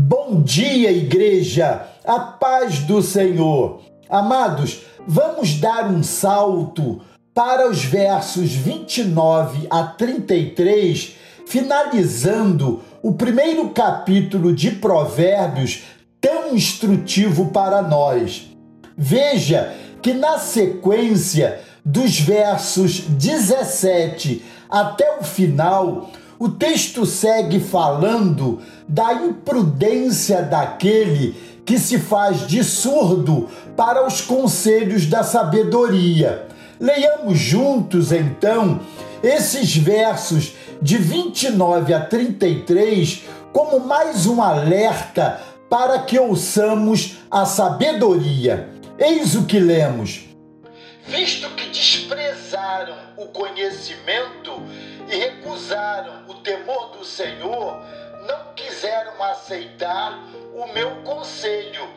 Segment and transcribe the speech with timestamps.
[0.00, 3.80] Bom dia, igreja, a paz do Senhor.
[4.08, 7.00] Amados, vamos dar um salto
[7.34, 11.16] para os versos 29 a 33,
[11.48, 15.82] finalizando o primeiro capítulo de Provérbios,
[16.20, 18.52] tão instrutivo para nós.
[18.96, 26.08] Veja que na sequência dos versos 17 até o final,
[26.38, 31.34] o texto segue falando da imprudência daquele
[31.64, 36.46] que se faz de surdo para os conselhos da sabedoria.
[36.80, 38.80] Leiamos juntos, então,
[39.22, 48.68] esses versos de 29 a 33 como mais um alerta para que ouçamos a sabedoria.
[48.98, 50.24] Eis o que lemos.
[51.06, 54.62] Visto que desprezaram o conhecimento
[55.08, 57.82] e recusaram o temor do Senhor,
[58.26, 60.18] não quiseram aceitar
[60.54, 61.88] o meu conselho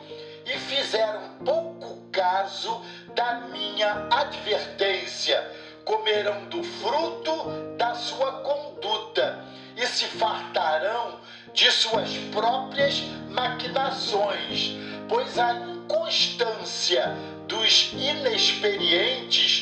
[0.46, 2.82] e fizeram pouco caso
[3.14, 5.46] da minha advertência.
[5.84, 7.32] Comerão do fruto
[7.76, 9.44] da sua conduta
[9.76, 11.20] e se fartarão
[11.52, 14.76] de suas próprias maquinações,
[15.08, 17.14] pois a inconstância
[17.46, 19.61] dos inexperientes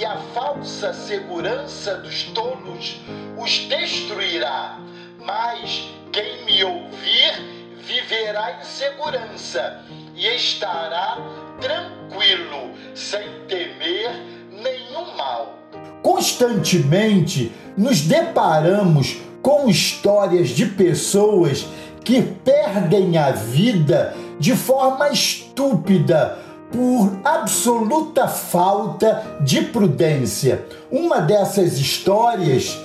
[0.00, 2.98] e a falsa segurança dos tolos
[3.36, 4.80] os destruirá.
[5.22, 7.34] Mas quem me ouvir
[7.76, 9.84] viverá em segurança
[10.16, 11.18] e estará
[11.60, 14.10] tranquilo, sem temer
[14.50, 15.58] nenhum mal.
[16.02, 21.66] Constantemente nos deparamos com histórias de pessoas
[22.02, 26.38] que perdem a vida de forma estúpida
[26.72, 30.64] por absoluta falta de prudência.
[30.90, 32.78] Uma dessas histórias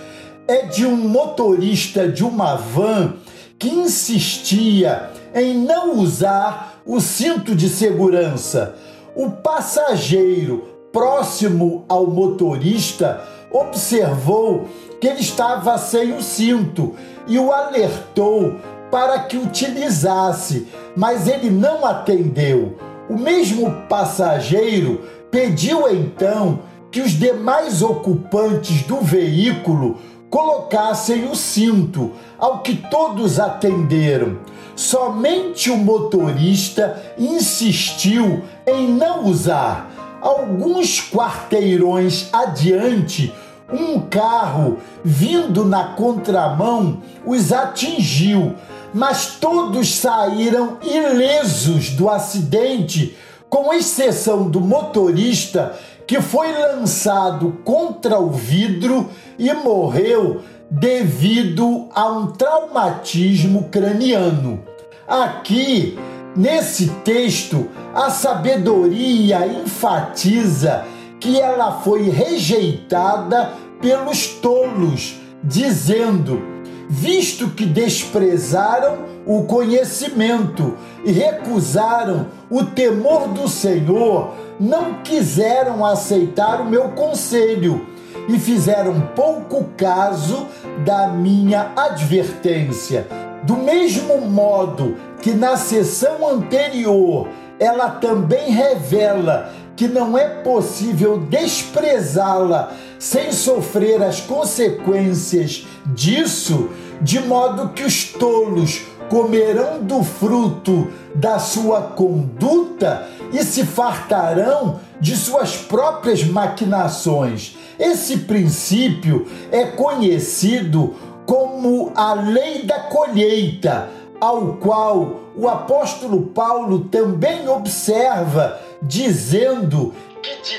[0.48, 3.14] é de um motorista de uma van
[3.58, 8.76] que insistia em não usar o cinto de segurança.
[9.16, 13.22] O passageiro próximo ao motorista
[13.52, 14.68] observou
[15.00, 16.96] que ele estava sem o cinto
[17.28, 18.56] e o alertou
[18.92, 22.78] para que utilizasse, mas ele não atendeu.
[23.10, 26.60] O mesmo passageiro pediu então
[26.92, 29.98] que os demais ocupantes do veículo
[30.30, 34.40] colocassem o cinto, ao que todos atenderam.
[34.76, 39.92] Somente o motorista insistiu em não usar.
[40.22, 43.34] Alguns quarteirões adiante,
[43.72, 48.56] um carro vindo na contramão os atingiu,
[48.96, 53.18] mas todos saíram ilesos do acidente,
[53.50, 60.40] com exceção do motorista que foi lançado contra o vidro e morreu
[60.72, 64.64] devido a um traumatismo craniano.
[65.06, 66.00] Aqui,
[66.34, 70.86] nesse texto, a sabedoria enfatiza
[71.20, 73.52] que ela foi rejeitada
[73.82, 76.55] pelos tolos, dizendo:
[76.90, 86.66] visto que desprezaram o conhecimento e recusaram o temor do Senhor, não quiseram aceitar o
[86.66, 87.86] meu conselho
[88.28, 90.48] e fizeram pouco caso
[90.86, 93.08] da minha advertência.
[93.44, 97.28] Do mesmo modo que na sessão anterior
[97.60, 106.70] ela também revela que não é possível desprezá-la sem sofrer as consequências disso,
[107.02, 115.16] de modo que os tolos comerão do fruto da sua conduta e se fartarão de
[115.16, 117.58] suas próprias maquinações.
[117.78, 120.96] Esse princípio é conhecido
[121.26, 123.90] como a lei da colheita,
[124.20, 130.58] ao qual o apóstolo Paulo também observa, dizendo que de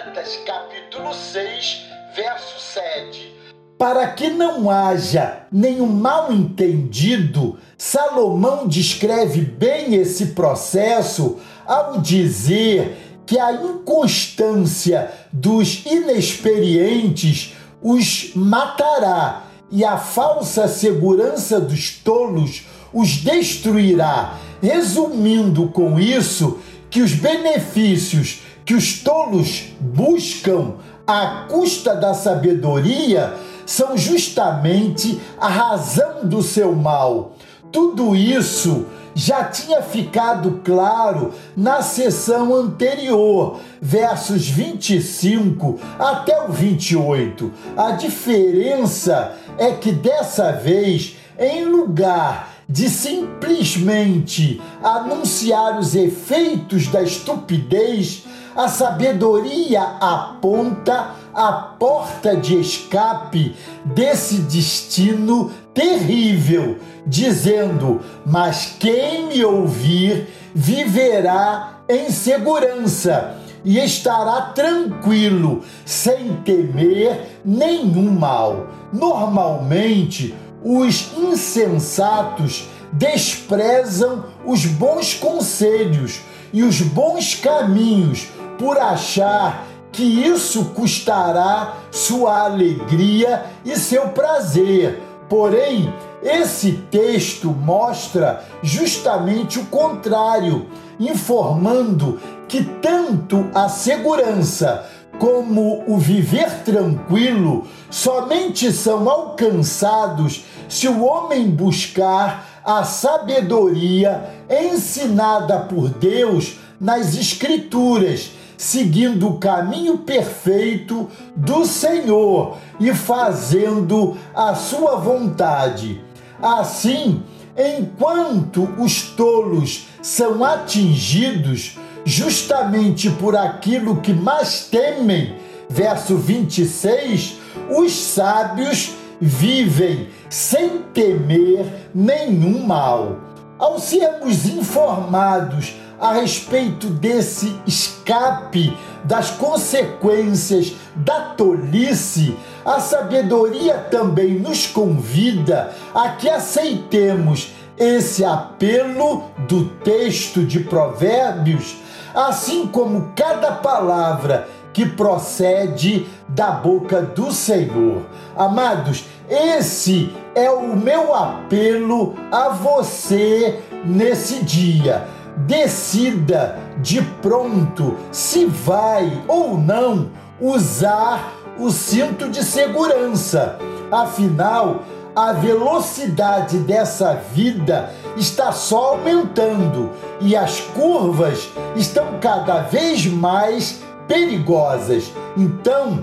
[0.00, 1.82] Gálatas capítulo 6,
[2.16, 3.34] verso 7.
[3.78, 12.96] Para que não haja nenhum mal entendido, Salomão descreve bem esse processo ao dizer
[13.26, 24.38] que a inconstância dos inexperientes os matará e a falsa segurança dos tolos os destruirá.
[24.62, 26.58] Resumindo com isso,
[26.90, 28.40] que os benefícios
[28.70, 30.74] que os tolos buscam
[31.04, 33.34] à custa da sabedoria
[33.66, 37.32] são justamente a razão do seu mal.
[37.72, 47.52] Tudo isso já tinha ficado claro na sessão anterior, versos 25 até o 28.
[47.76, 58.24] A diferença é que dessa vez, em lugar de simplesmente anunciar os efeitos da estupidez,
[58.54, 70.28] a sabedoria aponta a porta de escape desse destino terrível, dizendo: Mas quem me ouvir
[70.54, 78.68] viverá em segurança e estará tranquilo, sem temer nenhum mal.
[78.92, 86.20] Normalmente, os insensatos desprezam os bons conselhos
[86.52, 88.28] e os bons caminhos
[88.58, 95.02] por achar que isso custará sua alegria e seu prazer.
[95.28, 95.92] Porém,
[96.22, 100.66] esse texto mostra justamente o contrário,
[100.98, 104.84] informando que tanto a segurança
[105.20, 115.90] como o viver tranquilo somente são alcançados se o homem buscar a sabedoria ensinada por
[115.90, 126.00] Deus nas Escrituras, seguindo o caminho perfeito do Senhor e fazendo a sua vontade.
[126.40, 127.22] Assim,
[127.54, 135.36] enquanto os tolos são atingidos justamente por aquilo que mais temem,
[135.68, 137.38] verso 26,
[137.70, 143.18] os sábios vivem sem temer nenhum mal.
[143.58, 148.74] Ao sermos informados a respeito desse escape
[149.04, 159.64] das consequências da tolice, a sabedoria também nos convida a que aceitemos esse apelo do
[159.64, 161.76] texto de Provérbios,
[162.14, 168.02] assim como cada palavra que procede da boca do Senhor.
[168.36, 175.06] Amados, esse é o meu apelo a você nesse dia.
[175.36, 180.10] Decida de pronto se vai ou não
[180.40, 183.58] usar o cinto de segurança.
[183.90, 184.82] Afinal,
[185.14, 189.90] a velocidade dessa vida está só aumentando
[190.20, 195.12] e as curvas estão cada vez mais perigosas.
[195.36, 196.00] Então,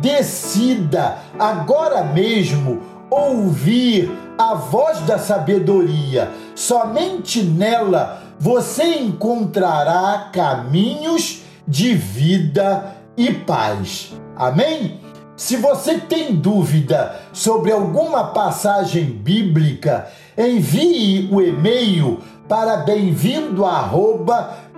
[0.00, 2.80] decida agora mesmo
[3.10, 6.30] ouvir a voz da sabedoria.
[6.54, 14.14] Somente nela você encontrará caminhos de vida e paz.
[14.34, 14.98] Amém?
[15.40, 20.06] Se você tem dúvida sobre alguma passagem bíblica,
[20.36, 23.62] envie o e-mail para bem-vindo